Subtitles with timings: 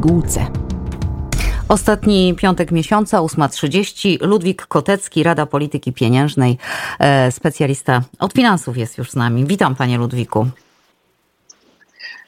[0.00, 0.46] pigułce.
[1.68, 4.18] Ostatni piątek miesiąca, 8.30.
[4.20, 6.58] Ludwik Kotecki, Rada Polityki Pieniężnej,
[6.98, 9.44] e, specjalista od finansów jest już z nami.
[9.44, 10.46] Witam panie Ludwiku.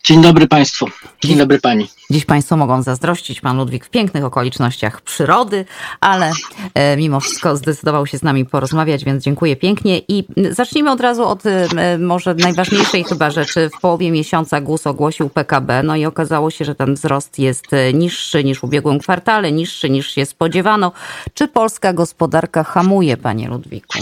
[0.04, 0.86] Dzień dobry Państwu.
[1.24, 1.88] Dzień dobry Pani.
[2.10, 5.64] Dziś Państwo mogą zazdrościć Pan Ludwik w pięknych okolicznościach przyrody,
[6.00, 6.32] ale
[6.74, 9.98] e, mimo wszystko zdecydował się z nami porozmawiać, więc dziękuję pięknie.
[10.08, 13.70] I zacznijmy od razu od e, może najważniejszej chyba rzeczy.
[13.78, 17.92] W połowie miesiąca GUS ogłosił PKB, no i okazało się, że ten wzrost jest e,
[17.92, 20.92] niższy niż w ubiegłym kwartale, niższy niż się spodziewano.
[21.34, 23.98] Czy polska gospodarka hamuje, Panie Ludwiku?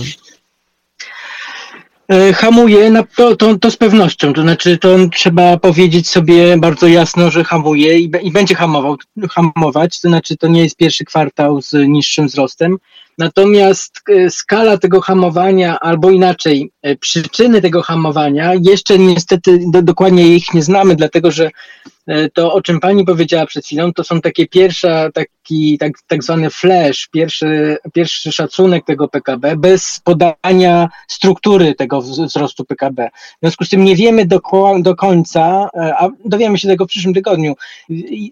[2.10, 4.32] E, hamuje, na, to, to, to z pewnością.
[4.32, 8.96] To znaczy, to trzeba powiedzieć sobie bardzo jasno, że hamuje i, i będzie hamował,
[9.30, 10.00] hamować.
[10.00, 12.78] To znaczy, to nie jest pierwszy kwartał z niższym wzrostem.
[13.20, 20.36] Natomiast e, skala tego hamowania, albo inaczej, e, przyczyny tego hamowania, jeszcze niestety do, dokładnie
[20.36, 21.50] ich nie znamy, dlatego że
[22.06, 26.24] e, to, o czym pani powiedziała przed chwilą, to są takie pierwsze, taki tak, tak
[26.24, 33.10] zwany flash, pierwszy, pierwszy szacunek tego PKB, bez podania struktury tego wzrostu PKB.
[33.36, 34.40] W związku z tym nie wiemy do,
[34.78, 37.54] do końca, a dowiemy się tego w przyszłym tygodniu,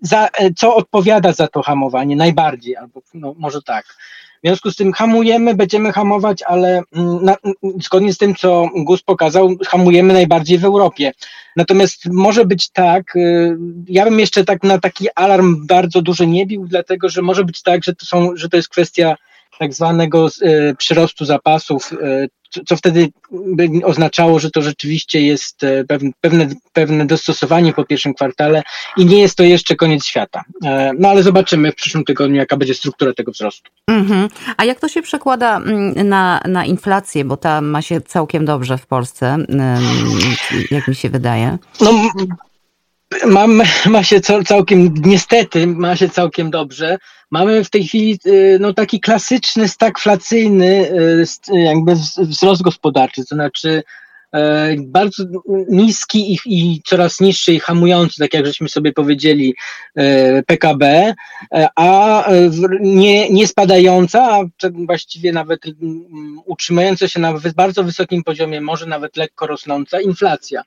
[0.03, 3.85] za, co odpowiada za to hamowanie najbardziej, albo no, może tak.
[4.45, 7.37] W związku z tym hamujemy, będziemy hamować, ale mm, na,
[7.83, 11.13] zgodnie z tym, co GUS pokazał, hamujemy najbardziej w Europie.
[11.57, 13.57] Natomiast może być tak, y,
[13.89, 17.63] ja bym jeszcze tak na taki alarm bardzo duży nie bił, dlatego że może być
[17.63, 19.17] tak, że to, są, że to jest kwestia
[19.59, 22.29] tak zwanego y, przyrostu zapasów, y,
[22.67, 25.85] co wtedy by oznaczało, że to rzeczywiście jest e,
[26.21, 28.63] pewne, pewne dostosowanie po pierwszym kwartale
[28.97, 30.45] i nie jest to jeszcze koniec świata.
[30.65, 33.71] E, no ale zobaczymy w przyszłym tygodniu, jaka będzie struktura tego wzrostu.
[33.91, 34.29] Mm-hmm.
[34.57, 38.79] A jak to się przekłada mm, na, na inflację, bo ta ma się całkiem dobrze
[38.79, 39.37] w Polsce,
[40.71, 41.59] jak mi się wydaje?
[41.81, 41.91] No,
[43.27, 46.99] mam, ma się całkiem, niestety ma się całkiem dobrze.
[47.31, 50.91] Mamy w tej chwili y, no, taki klasyczny, stagflacyjny
[51.51, 53.83] y, jakby wzrost gospodarczy, to znaczy
[54.79, 55.25] bardzo
[55.69, 59.55] niski i, i, coraz niższy i hamujący, tak jak żeśmy sobie powiedzieli,
[59.97, 61.15] e, PKB,
[61.55, 62.25] e, a
[62.81, 64.41] nie, nie spadająca, a
[64.73, 65.61] właściwie nawet
[66.45, 70.63] utrzymująca się na bardzo wysokim poziomie, może nawet lekko rosnąca inflacja.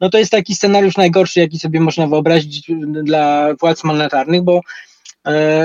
[0.00, 2.70] No to jest taki scenariusz najgorszy, jaki sobie można wyobrazić
[3.02, 4.93] dla władz monetarnych, bo E,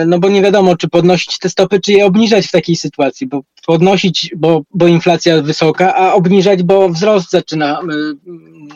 [0.06, 3.42] no bo nie wiadomo, czy podnosić te stopy, czy je obniżać w takiej sytuacji, bo
[3.66, 7.86] podnosić, bo, bo inflacja wysoka, a obniżać, bo wzrost zaczyna e,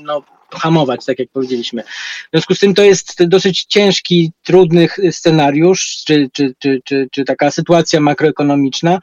[0.03, 1.83] no, hamować, tak jak powiedzieliśmy.
[1.83, 7.25] W związku z tym to jest dosyć ciężki, trudny scenariusz, czy, czy, czy, czy, czy
[7.25, 8.99] taka sytuacja makroekonomiczna,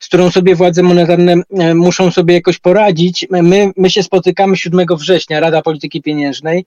[0.00, 3.26] z którą sobie władze monetarne e, muszą sobie jakoś poradzić.
[3.30, 6.64] My, my się spotykamy 7 września, Rada Polityki Pieniężnej,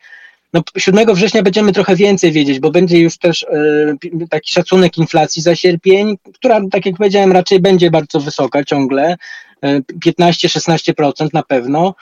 [0.54, 3.96] no, 7 września będziemy trochę więcej wiedzieć, bo będzie już też e,
[4.30, 9.16] taki szacunek inflacji za sierpień, która, tak jak powiedziałem, raczej będzie bardzo wysoka ciągle,
[9.62, 11.96] e, 15-16% na pewno.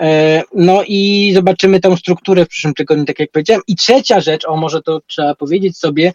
[0.00, 3.62] E, no i zobaczymy tą strukturę w przyszłym tygodniu, tak jak powiedziałem.
[3.66, 6.12] I trzecia rzecz, o może to trzeba powiedzieć sobie,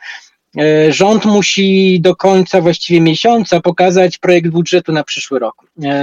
[0.90, 5.56] rząd musi do końca właściwie miesiąca pokazać projekt budżetu na przyszły rok.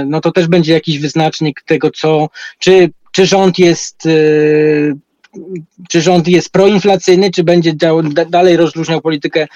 [0.05, 2.29] No to też będzie jakiś wyznacznik tego, co,
[2.59, 4.07] czy, czy rząd jest
[5.89, 7.73] czy rząd jest proinflacyjny, czy będzie
[8.29, 9.47] dalej rozluźniał politykę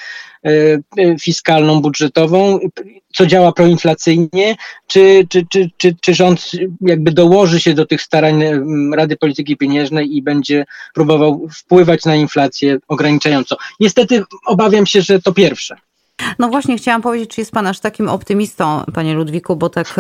[0.46, 0.50] e,
[0.98, 2.60] e, fiskalną, budżetową,
[3.14, 4.56] co działa proinflacyjnie,
[4.88, 6.52] czy, czy, czy, czy, czy rząd
[6.82, 8.44] jakby dołoży się do tych starań
[8.96, 13.58] Rady Polityki Pieniężnej i będzie próbował wpływać na inflację ograniczająco.
[13.80, 15.76] Niestety obawiam się, że to pierwsze.
[16.40, 19.96] No właśnie, chciałam powiedzieć, czy jest Pan aż takim optymistą, Panie Ludwiku, bo tak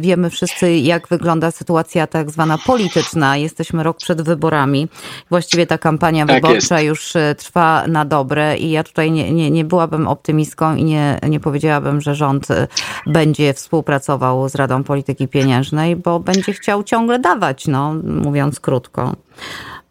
[0.00, 3.36] wiemy wszyscy, jak wygląda sytuacja tak zwana polityczna.
[3.36, 4.88] Jesteśmy rok przed wyborami.
[5.30, 6.88] Właściwie ta kampania tak wyborcza jest.
[6.88, 11.18] już e, trwa na dobre i ja tutaj nie, nie, nie byłabym optymistką i nie,
[11.28, 12.68] nie powiedziałabym, że rząd e,
[13.06, 19.12] będzie współpracował z Radą Polityki Pieniężnej, bo będzie chciał ciągle dawać, no, mówiąc krótko.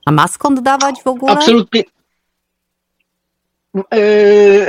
[0.06, 1.33] A ma skąd dawać w ogóle?
[1.33, 1.83] Absolutnie.
[3.91, 4.68] Eee,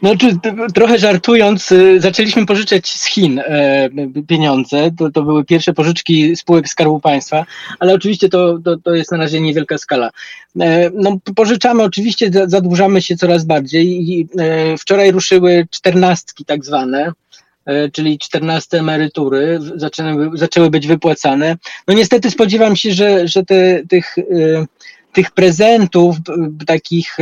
[0.00, 0.36] znaczy,
[0.74, 3.88] trochę żartując, e, zaczęliśmy pożyczać z Chin e,
[4.28, 4.90] pieniądze.
[4.98, 7.46] To, to były pierwsze pożyczki spółek Skarbu Państwa,
[7.78, 10.10] ale oczywiście to, to, to jest na razie niewielka skala.
[10.60, 14.28] E, no, pożyczamy, oczywiście zadłużamy się coraz bardziej i
[14.78, 17.12] wczoraj ruszyły czternastki tak zwane
[17.92, 21.56] czyli czternaste emerytury zaczęły, zaczęły być wypłacane.
[21.88, 24.16] No niestety spodziewam się, że, że te, tych
[25.12, 26.16] tych prezentów,
[26.66, 27.16] takich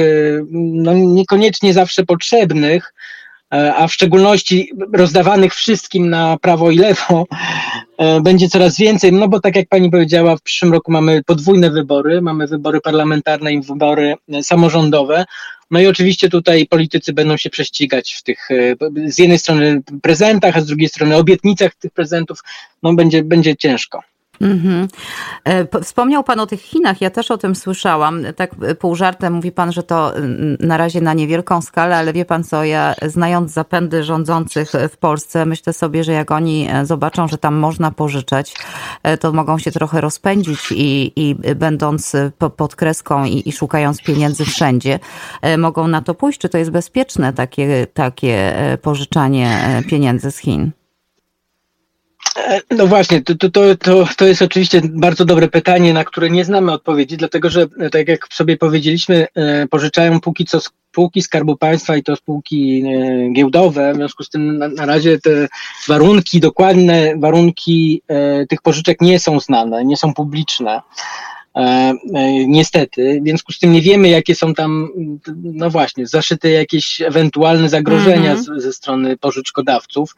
[0.50, 2.92] no, niekoniecznie zawsze potrzebnych,
[3.54, 7.26] E, a w szczególności rozdawanych wszystkim na prawo i lewo,
[7.98, 11.70] e, będzie coraz więcej, no bo tak jak pani powiedziała, w przyszłym roku mamy podwójne
[11.70, 15.24] wybory, mamy wybory parlamentarne i wybory e, samorządowe,
[15.70, 18.48] no i oczywiście tutaj politycy będą się prześcigać w tych,
[19.06, 22.38] z jednej strony prezentach, a z drugiej strony obietnicach tych prezentów,
[22.82, 24.02] no będzie, będzie ciężko.
[24.40, 24.88] Mm-hmm.
[25.82, 28.22] Wspomniał Pan o tych Chinach, ja też o tym słyszałam.
[28.36, 30.12] Tak pół żartem mówi Pan, że to
[30.60, 35.46] na razie na niewielką skalę, ale wie Pan co, ja znając zapędy rządzących w Polsce,
[35.46, 38.54] myślę sobie, że jak oni e, zobaczą, że tam można pożyczać,
[39.02, 42.12] e, to mogą się trochę rozpędzić i, i będąc
[42.56, 44.98] pod kreską i, i szukając pieniędzy wszędzie,
[45.58, 46.38] mogą na to pójść.
[46.38, 50.70] Czy to jest bezpieczne takie, takie pożyczanie pieniędzy z Chin?
[52.70, 56.72] No właśnie, to, to, to, to jest oczywiście bardzo dobre pytanie, na które nie znamy
[56.72, 62.02] odpowiedzi, dlatego że, tak jak sobie powiedzieliśmy, e, pożyczają póki co spółki Skarbu Państwa i
[62.02, 65.48] to spółki e, giełdowe, w związku z tym na, na razie te
[65.88, 70.82] warunki, dokładne warunki e, tych pożyczek nie są znane, nie są publiczne.
[72.46, 74.88] niestety, w związku z tym nie wiemy, jakie są tam,
[75.42, 78.60] no właśnie, zaszyte jakieś ewentualne zagrożenia mm -hmm.
[78.60, 80.14] z, ze strony pożyczkodawców.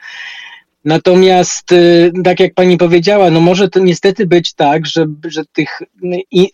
[0.84, 5.82] Natomiast, y, tak jak pani powiedziała, no może to niestety być tak, że, że tych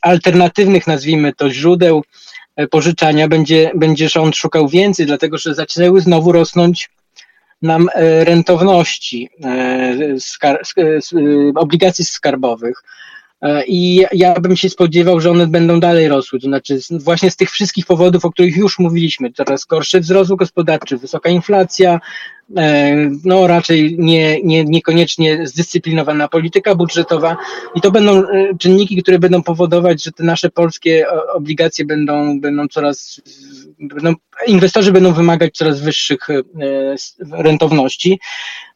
[0.00, 2.02] alternatywnych, nazwijmy to, źródeł
[2.56, 6.90] e, pożyczania będzie, będzie rząd szukał więcej, dlatego że zaczęły znowu rosnąć
[7.62, 7.88] nam
[8.24, 9.28] rentowności
[10.18, 10.62] skar,
[11.54, 12.82] obligacji skarbowych.
[13.66, 16.40] I ja bym się spodziewał, że one będą dalej rosły.
[16.40, 20.96] To znaczy, właśnie z tych wszystkich powodów, o których już mówiliśmy, coraz gorszy wzrost gospodarczy,
[20.96, 22.00] wysoka inflacja,
[22.56, 22.94] E,
[23.24, 27.36] no raczej nie, nie, niekoniecznie zdyscyplinowana polityka budżetowa
[27.74, 32.68] i to będą e, czynniki, które będą powodować, że te nasze polskie obligacje będą, będą
[32.68, 33.20] coraz,
[33.88, 34.14] będą,
[34.46, 36.42] inwestorzy będą wymagać coraz wyższych e,
[37.30, 38.20] rentowności.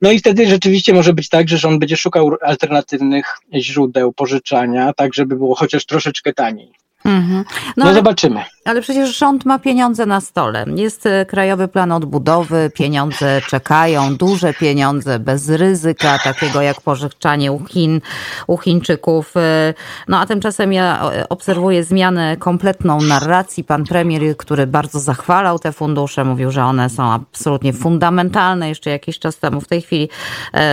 [0.03, 5.15] No i wtedy rzeczywiście może być tak, że rząd będzie szukał alternatywnych źródeł pożyczania, tak
[5.15, 6.73] żeby było chociaż troszeczkę taniej.
[7.05, 7.45] Mhm.
[7.77, 8.45] No, no zobaczymy.
[8.69, 10.65] Ale przecież rząd ma pieniądze na stole.
[10.75, 17.65] Jest e, Krajowy Plan Odbudowy, pieniądze czekają, duże pieniądze, bez ryzyka, takiego jak pożyczanie u
[17.65, 18.01] Chin,
[18.47, 19.37] u Chińczyków.
[19.37, 19.75] E,
[20.09, 23.65] no a tymczasem ja e, obserwuję zmianę kompletną narracji.
[23.65, 29.19] Pan premier, który bardzo zachwalał te fundusze, mówił, że one są absolutnie fundamentalne jeszcze jakiś
[29.19, 29.61] czas temu.
[29.61, 30.09] W tej chwili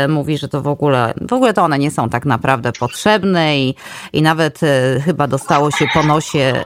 [0.10, 3.76] mówi, że to w ogóle, w ogóle to one nie są tak naprawdę potrzebne i,
[4.14, 4.60] i nawet
[5.06, 6.64] chyba dostało się po nosie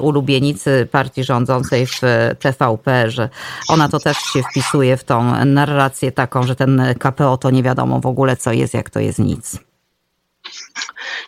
[0.00, 2.00] ulubienicy partii rządzącej w
[2.38, 3.28] TVP, że
[3.68, 8.00] ona to też się wpisuje w tą narrację taką, że ten KPO to nie wiadomo
[8.00, 9.58] w ogóle co jest, jak to jest nic.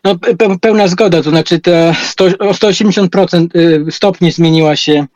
[0.04, 0.14] No,
[0.60, 3.56] pełna zgoda, to znaczy te 100, o 180%
[3.88, 5.06] y, stopni zmieniła się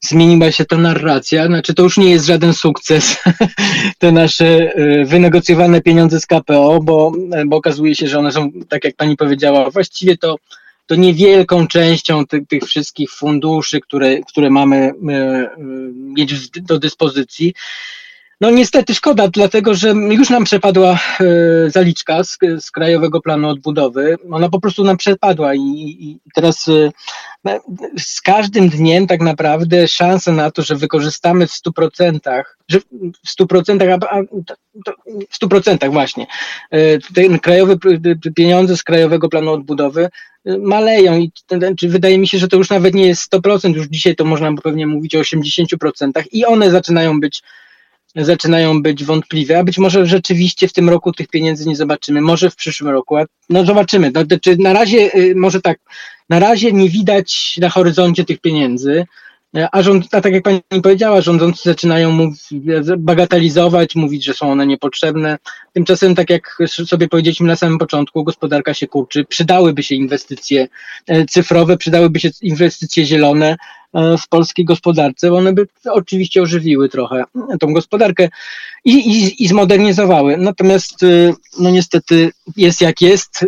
[0.00, 3.16] zmieniła się ta narracja, znaczy to już nie jest żaden sukces,
[3.98, 7.12] te nasze y, wynegocjowane pieniądze z KPO, bo,
[7.46, 10.36] bo okazuje się, że one są, tak jak pani powiedziała, właściwie to
[10.86, 15.56] to niewielką częścią tych, tych wszystkich funduszy, które, które mamy e, e,
[15.94, 17.54] mieć do dyspozycji.
[18.40, 24.16] No niestety szkoda, dlatego że już nam przepadła e, zaliczka z, z Krajowego Planu Odbudowy.
[24.30, 25.60] Ona po prostu nam przepadła i,
[26.00, 26.66] i teraz
[27.98, 32.80] z każdym dniem tak naprawdę szanse na to, że wykorzystamy w 100%, że
[33.26, 34.22] w 100%, a, a,
[35.30, 36.26] w 100% właśnie,
[36.70, 37.78] e, ten krajowy,
[38.36, 40.08] pieniądze z Krajowego Planu Odbudowy
[40.58, 41.32] maleją i
[41.78, 44.52] czy wydaje mi się, że to już nawet nie jest 100%, już dzisiaj to można
[44.62, 47.42] pewnie mówić o 80% i one zaczynają być
[48.24, 52.50] zaczynają być wątpliwe, a być może rzeczywiście w tym roku tych pieniędzy nie zobaczymy, może
[52.50, 53.16] w przyszłym roku,
[53.48, 54.10] no zobaczymy.
[54.14, 55.78] No, czy na razie, y, może tak,
[56.28, 59.06] na razie nie widać na horyzoncie tych pieniędzy,
[59.72, 62.34] a, rząd, a tak jak pani powiedziała, rządzący zaczynają mów,
[62.98, 65.38] bagatelizować, mówić, że są one niepotrzebne.
[65.72, 70.68] Tymczasem, tak jak sobie powiedzieliśmy na samym początku, gospodarka się kurczy, przydałyby się inwestycje
[71.06, 73.56] e, cyfrowe, przydałyby się inwestycje zielone
[73.94, 77.24] e, w polskiej gospodarce, bo one by oczywiście ożywiły trochę
[77.60, 78.28] tą gospodarkę
[78.84, 80.36] i, i, i zmodernizowały.
[80.36, 83.46] Natomiast, e, no niestety, jest jak jest.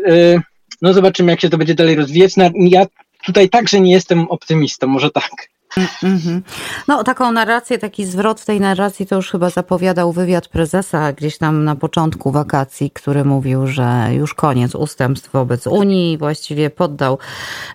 [0.82, 2.32] No zobaczymy, jak się to będzie dalej rozwijać.
[2.54, 2.86] Ja
[3.24, 5.48] tutaj także nie jestem optymistą, może tak.
[5.76, 6.40] Mm-hmm.
[6.88, 11.38] No, taką narrację, taki zwrot w tej narracji to już chyba zapowiadał wywiad prezesa gdzieś
[11.38, 17.18] tam na początku wakacji, który mówił, że już koniec ustępstw wobec Unii, właściwie poddał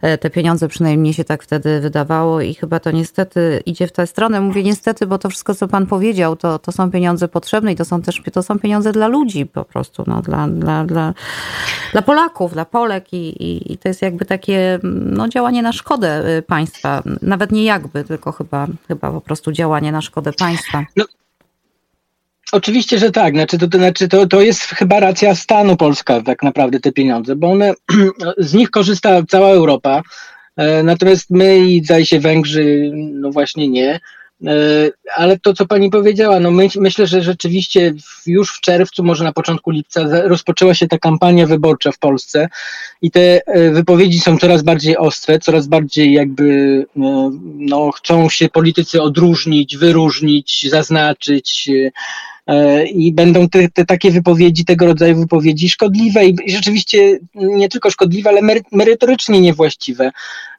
[0.01, 4.07] e, te pieniądze, przynajmniej się tak wtedy wydawało i chyba to niestety idzie w tę
[4.07, 4.41] stronę.
[4.41, 7.85] Mówię niestety, bo to wszystko, co pan powiedział, to, to są pieniądze potrzebne i to
[7.85, 11.13] są też to są pieniądze dla ludzi po prostu, no, dla, dla, dla,
[11.91, 16.41] dla Polaków, dla Polek i, i, i to jest jakby takie no, działanie na szkodę
[16.47, 20.85] państwa, nawet nie jakby, tylko chyba, chyba po prostu działanie na szkodę państwa.
[20.95, 21.05] No.
[22.51, 23.33] Oczywiście, że tak.
[23.33, 27.35] Znaczy, to, to, znaczy to, to jest chyba racja stanu Polska, tak naprawdę, te pieniądze,
[27.35, 27.73] bo one,
[28.37, 30.01] z nich korzysta cała Europa.
[30.57, 33.99] E, natomiast my i zdaje się Węgrzy, no właśnie nie.
[34.45, 34.53] E,
[35.15, 37.93] ale to, co pani powiedziała, no my, myślę, że rzeczywiście
[38.25, 42.47] już w czerwcu, może na początku lipca, rozpoczęła się ta kampania wyborcza w Polsce
[43.01, 46.85] i te e, wypowiedzi są coraz bardziej ostre, coraz bardziej jakby
[47.59, 51.69] no, chcą się politycy odróżnić, wyróżnić, zaznaczyć
[52.47, 57.91] E, i będą te, te, takie wypowiedzi, tego rodzaju wypowiedzi szkodliwe i rzeczywiście nie tylko
[57.91, 60.11] szkodliwe, ale merytorycznie niewłaściwe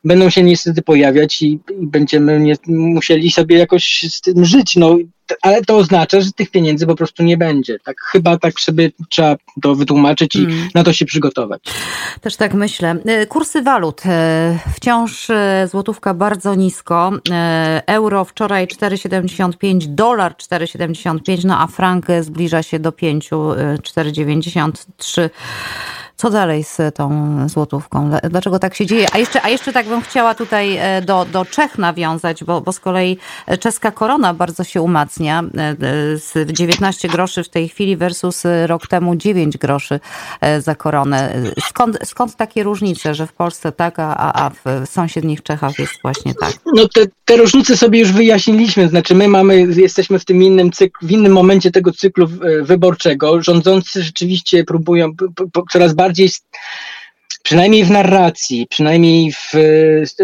[0.05, 4.77] będą się niestety pojawiać i, i będziemy nie, musieli sobie jakoś z tym żyć.
[4.77, 4.97] No,
[5.43, 7.79] ale to oznacza, że tych pieniędzy po prostu nie będzie.
[7.79, 10.69] Tak chyba tak sobie trzeba to wytłumaczyć i mm.
[10.75, 11.63] na to się przygotować.
[12.21, 12.97] Też tak myślę.
[13.05, 14.03] E, kursy walut.
[14.07, 17.13] E, wciąż e, złotówka bardzo nisko.
[17.87, 25.31] Euro wczoraj 4,75, dolar 4,75, no a frank zbliża się do 5, 4,93.
[26.17, 28.11] Co dalej z tą złotówką?
[28.31, 29.07] Dlaczego tak się dzieje?
[29.13, 32.73] A jeszcze, a jeszcze tak bym chciała tutaj e, do, do Czech nawiązać, bo, bo
[32.73, 33.19] z kolei
[33.61, 35.43] czeska korona bardzo się umacnia.
[35.43, 35.77] E,
[36.17, 40.01] z 19 groszy w tej chwili versus rok temu 9 groszy
[40.41, 41.35] e, za koronę.
[41.69, 46.35] Skąd, skąd takie różnice, że w Polsce tak, a, a w sąsiednich Czechach jest właśnie
[46.35, 46.53] tak?
[46.75, 48.89] No te, te różnice sobie już wyjaśniliśmy.
[48.89, 52.29] Znaczy my mamy, jesteśmy w tym innym cyklu, w innym momencie tego cyklu
[52.63, 53.43] wyborczego.
[53.43, 55.11] Rządzący rzeczywiście próbują
[55.73, 56.29] coraz bardziej bardziej,
[57.43, 59.53] przynajmniej w narracji, przynajmniej w,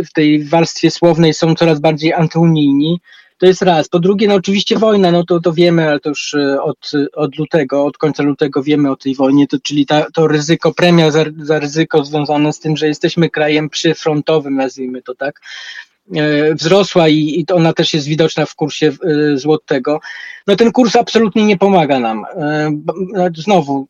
[0.09, 3.01] w tej warstwie słownej są coraz bardziej antyunijni.
[3.39, 3.89] To jest raz.
[3.89, 7.39] Po drugie, no oczywiście wojna, no to, to wiemy, ale to już e, od, od
[7.39, 11.25] lutego, od końca lutego wiemy o tej wojnie, to, czyli ta, to ryzyko, premia za,
[11.43, 15.41] za ryzyko związane z tym, że jesteśmy krajem przyfrontowym, nazwijmy to tak,
[16.55, 20.01] wzrosła i, ona też jest widoczna w kursie e, złotego,
[20.47, 22.25] no ten kurs absolutnie nie pomaga nam.
[22.37, 22.71] E,
[23.37, 23.87] znowu,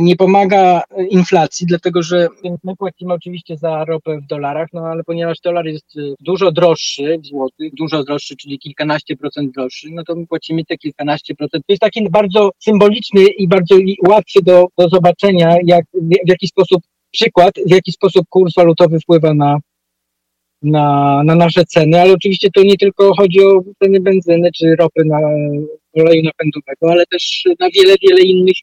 [0.00, 2.28] nie pomaga inflacji, dlatego że
[2.64, 5.86] my płacimy oczywiście za ropę w dolarach, no ale ponieważ dolar jest
[6.20, 10.76] dużo droższy w złotych, dużo droższy, czyli kilkanaście procent droższy, no to my płacimy te
[10.76, 11.66] kilkanaście procent.
[11.66, 13.74] To jest taki bardzo symboliczny i bardzo
[14.08, 15.84] łatwy do, do zobaczenia, jak,
[16.26, 19.58] w jaki sposób przykład, w jaki sposób kurs walutowy wpływa na,
[20.62, 25.02] na, na nasze ceny, ale oczywiście to nie tylko chodzi o ceny benzyny czy ropy
[25.04, 25.18] na
[25.94, 28.56] oleju napędowego, ale też na wiele, wiele innych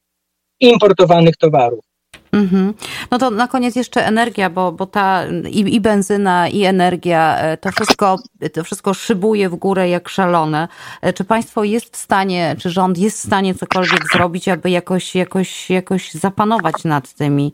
[0.59, 1.87] importowanych towarów.
[2.31, 2.73] Mm-hmm.
[3.11, 7.57] No to na koniec jeszcze energia, bo, bo ta i, i, benzyna, i energia, e,
[7.57, 8.19] to wszystko,
[8.53, 10.67] to wszystko szybuje w górę jak szalone.
[11.01, 15.15] E, czy państwo jest w stanie, czy rząd jest w stanie cokolwiek zrobić, aby jakoś,
[15.15, 17.53] jakoś, jakoś zapanować nad tymi,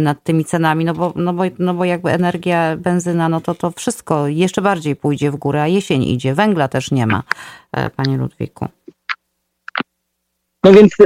[0.00, 0.84] nad tymi cenami?
[0.84, 4.96] No bo, no, bo, no bo jakby energia, benzyna, no to to wszystko jeszcze bardziej
[4.96, 6.34] pójdzie w górę, a jesień idzie.
[6.34, 7.22] Węgla też nie ma,
[7.96, 8.66] panie Ludwiku.
[10.64, 10.96] No więc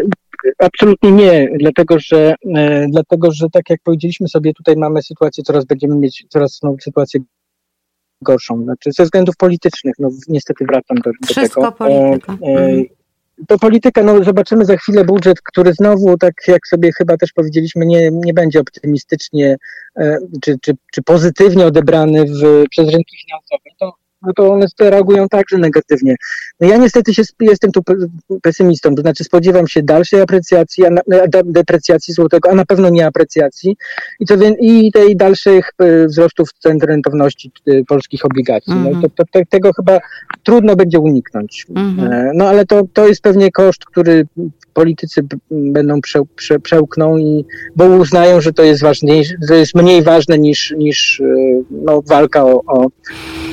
[0.59, 5.65] Absolutnie nie, dlatego że, e, dlatego że tak jak powiedzieliśmy sobie, tutaj mamy sytuację, coraz
[5.65, 7.21] będziemy mieć coraz no, sytuację
[8.23, 11.73] gorszą, znaczy ze względów politycznych, no niestety wracam do, do Wszystko tego.
[11.73, 12.33] polityka.
[12.33, 12.83] E, e.
[13.49, 17.87] To polityka, no zobaczymy za chwilę budżet, który znowu, tak jak sobie chyba też powiedzieliśmy,
[17.87, 19.57] nie, nie będzie optymistycznie
[19.97, 23.71] e, czy, czy, czy pozytywnie odebrany w, przez rynki finansowe.
[23.81, 26.17] To no to one reagują także negatywnie.
[26.61, 27.83] No ja niestety się, jestem tu
[28.43, 30.85] pesymistą, to znaczy spodziewam się dalszej aprecjacji,
[31.45, 33.77] deprecjacji złotego, a na pewno nie aprecjacji
[34.21, 34.27] i,
[34.61, 38.75] i tej dalszych e, wzrostów cen rentowności e, polskich obligacji.
[38.75, 39.99] No to, to, to, tego chyba
[40.43, 41.67] trudno będzie uniknąć.
[41.77, 42.31] Mm -hmm.
[42.35, 44.27] No ale to, to jest pewnie koszt, który
[44.75, 47.45] politycy będą prze, prze, przełkną i
[47.77, 51.23] bo uznają, że to jest ważniejsze, to jest mniej ważne niż, niż
[51.71, 52.87] no, walka o, o,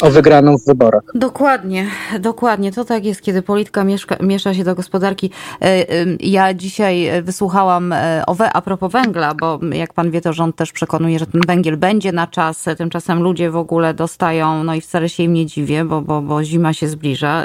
[0.01, 1.03] o wygraną w wyborach.
[1.15, 1.87] Dokładnie,
[2.19, 2.71] dokładnie.
[2.71, 5.29] To tak jest, kiedy polityka mieszka, miesza się do gospodarki.
[5.61, 5.85] E,
[6.19, 10.71] ja dzisiaj wysłuchałam e, o a propos węgla, bo jak pan wie, to rząd też
[10.71, 12.65] przekonuje, że ten węgiel będzie na czas.
[12.77, 16.43] Tymczasem ludzie w ogóle dostają, no i wcale się im nie dziwię, bo, bo, bo
[16.43, 17.43] zima się zbliża,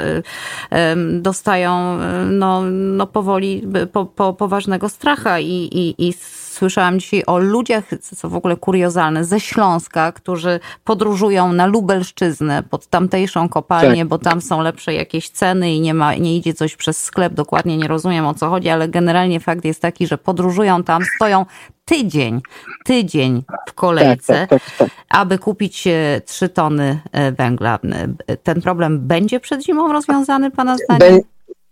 [0.71, 1.97] e, dostają
[2.29, 6.13] no, no powoli po, po, poważnego stracha i, i, i
[6.59, 7.83] słyszałam dzisiaj o ludziach,
[8.15, 14.07] co w ogóle kuriozalne, ze Śląska, którzy podróżują na Lubelszczyznę pod tamtejszą kopalnię, tak.
[14.07, 17.33] bo tam są lepsze jakieś ceny i nie, ma, nie idzie coś przez sklep.
[17.33, 21.45] Dokładnie nie rozumiem o co chodzi, ale generalnie fakt jest taki, że podróżują tam, stoją
[21.85, 22.41] tydzień,
[22.85, 24.89] tydzień w kolejce, tak, tak, tak, tak.
[25.09, 27.79] aby kupić e, trzy tony e, węgla.
[28.27, 31.19] E, ten problem będzie przed zimą rozwiązany, Pana zdaniem?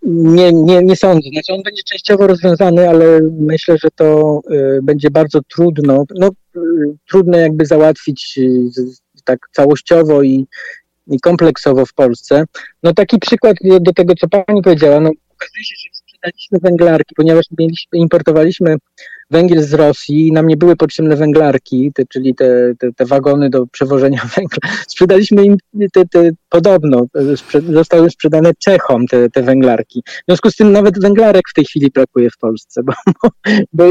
[0.09, 1.29] Nie, nie, nie sądzę.
[1.33, 6.59] Znaczy on będzie częściowo rozwiązany, ale myślę, że to y, będzie bardzo trudno, no, y,
[7.09, 8.69] trudno jakby załatwić y,
[9.23, 10.47] tak całościowo i,
[11.07, 12.43] i kompleksowo w Polsce.
[12.83, 17.45] No taki przykład do, tego, co pani powiedziała, no okazuje się, że sprzedaliśmy węglarki, ponieważ
[17.59, 18.75] mieliśmy, importowaliśmy
[19.29, 23.49] węgiel z Rosji i nam nie były potrzebne węglarki, te, czyli te, te, te, wagony
[23.49, 24.73] do przewożenia węgla.
[24.87, 25.57] Sprzedaliśmy im
[25.93, 27.05] te, te podobno,
[27.35, 30.03] sprze zostały sprzedane Czechom te, te węglarki.
[30.07, 32.93] W związku z tym nawet węglarek w tej chwili brakuje w Polsce, bo,
[33.73, 33.89] bo,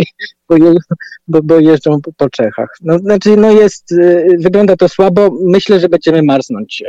[1.29, 2.69] bo, bo, jeżdżą po, Czechach.
[2.83, 3.95] No, znaczy, no jest,
[4.39, 5.39] wygląda to słabo.
[5.45, 6.85] Myślę, że będziemy marznąć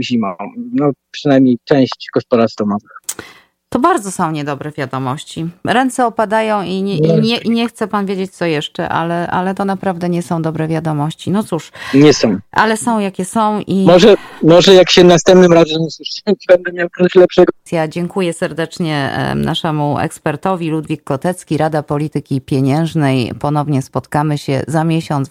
[0.00, 0.34] zimą.
[0.72, 2.99] No, przynajmniej część gospodarstw domowych.
[3.72, 5.48] To bardzo są niedobre wiadomości.
[5.64, 9.54] Ręce opadają i nie, i nie, i nie chce pan wiedzieć, co jeszcze, ale, ale
[9.54, 11.30] to naprawdę nie są dobre wiadomości.
[11.30, 11.72] No cóż.
[11.94, 12.38] Nie są.
[12.52, 13.84] Ale są, jakie są i...
[13.86, 17.52] Może, może jak się następnym razem usłyszymy, będę miał coś lepszego.
[17.72, 23.32] Ja dziękuję serdecznie naszemu ekspertowi Ludwik Kotecki, Rada Polityki Pieniężnej.
[23.40, 25.28] Ponownie spotkamy się za miesiąc.